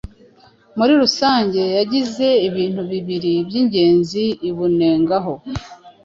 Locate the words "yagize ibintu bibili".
1.77-3.31